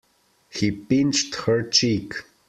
He 0.49 0.71
pinched 0.71 1.35
her 1.35 1.61
cheek. 1.61 2.15